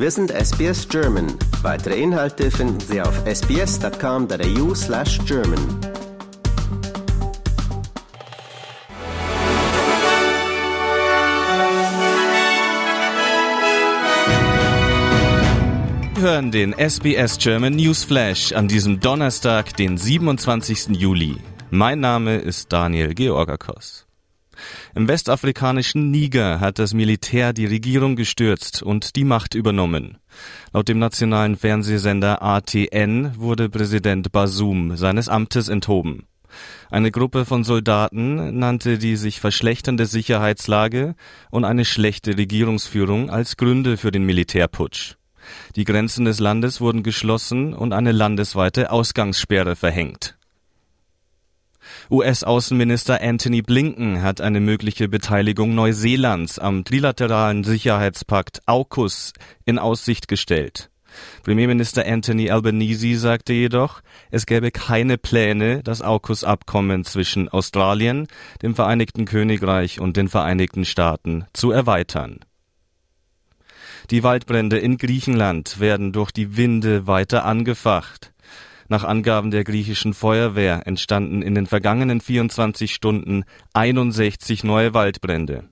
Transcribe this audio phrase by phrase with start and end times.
[0.00, 1.26] Wir sind SBS German.
[1.62, 5.58] Weitere Inhalte finden Sie auf sbs.com.au slash German.
[16.14, 20.90] Sie hören den SBS German News Flash an diesem Donnerstag, den 27.
[20.90, 21.38] Juli.
[21.70, 24.07] Mein Name ist Daniel Georgakos.
[24.94, 30.18] Im westafrikanischen Niger hat das Militär die Regierung gestürzt und die Macht übernommen.
[30.72, 36.26] Laut dem nationalen Fernsehsender ATN wurde Präsident Basum seines Amtes enthoben.
[36.90, 41.14] Eine Gruppe von Soldaten nannte die sich verschlechternde Sicherheitslage
[41.50, 45.16] und eine schlechte Regierungsführung als Gründe für den Militärputsch.
[45.76, 50.37] Die Grenzen des Landes wurden geschlossen und eine landesweite Ausgangssperre verhängt.
[52.10, 59.34] US-Außenminister Anthony Blinken hat eine mögliche Beteiligung Neuseelands am trilateralen Sicherheitspakt AUKUS
[59.66, 60.88] in Aussicht gestellt.
[61.42, 64.00] Premierminister Anthony Albanese sagte jedoch,
[64.30, 68.26] es gäbe keine Pläne, das AUKUS-Abkommen zwischen Australien,
[68.62, 72.40] dem Vereinigten Königreich und den Vereinigten Staaten zu erweitern.
[74.10, 78.32] Die Waldbrände in Griechenland werden durch die Winde weiter angefacht.
[78.88, 83.44] Nach Angaben der griechischen Feuerwehr entstanden in den vergangenen 24 Stunden
[83.74, 85.64] 61 neue Waldbrände.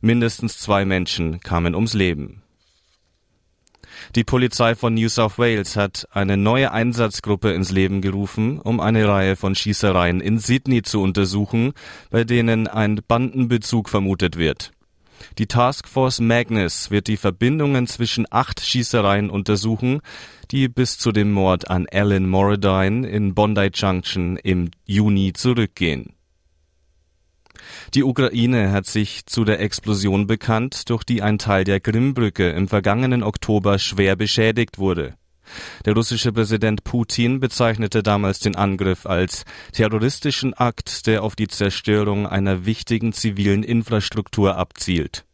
[0.00, 2.42] Mindestens zwei Menschen kamen ums Leben.
[4.14, 9.06] Die Polizei von New South Wales hat eine neue Einsatzgruppe ins Leben gerufen, um eine
[9.06, 11.72] Reihe von Schießereien in Sydney zu untersuchen,
[12.10, 14.72] bei denen ein Bandenbezug vermutet wird.
[15.38, 20.00] Die Taskforce Magnus wird die Verbindungen zwischen acht Schießereien untersuchen,
[20.50, 26.14] die bis zu dem Mord an Alan Moradine in Bondi Junction im Juni zurückgehen.
[27.94, 32.68] Die Ukraine hat sich zu der Explosion bekannt, durch die ein Teil der Krimbrücke im
[32.68, 35.14] vergangenen Oktober schwer beschädigt wurde.
[35.84, 42.26] Der russische Präsident Putin bezeichnete damals den Angriff als terroristischen Akt, der auf die Zerstörung
[42.26, 45.24] einer wichtigen zivilen Infrastruktur abzielt.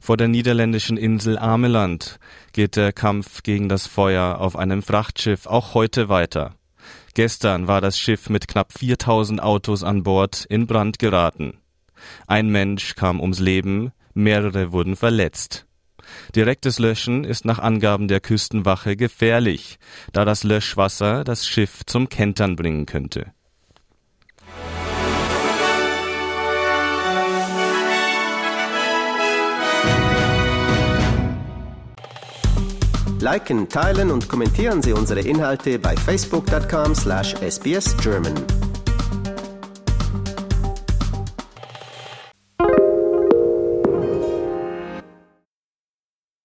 [0.00, 2.18] Vor der niederländischen Insel Ameland
[2.52, 6.54] geht der Kampf gegen das Feuer auf einem Frachtschiff auch heute weiter.
[7.14, 11.58] Gestern war das Schiff mit knapp 4000 Autos an Bord in Brand geraten.
[12.26, 15.66] Ein Mensch kam ums Leben, mehrere wurden verletzt.
[16.34, 19.78] Direktes Löschen ist nach Angaben der Küstenwache gefährlich,
[20.12, 23.32] da das Löschwasser das Schiff zum Kentern bringen könnte.
[33.20, 38.69] Liken, teilen und kommentieren Sie unsere Inhalte bei facebook.com/sbsgerman.